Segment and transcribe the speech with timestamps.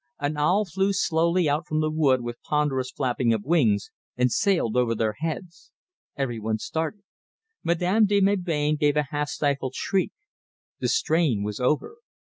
[0.19, 4.75] An owl flew slowly out from the wood with ponderous flapping of wings, and sailed
[4.75, 5.71] over their heads.
[6.17, 7.03] Every one started:
[7.63, 10.11] Madame de Melbain gave a half stifled shriek.
[10.79, 11.97] The strain was over.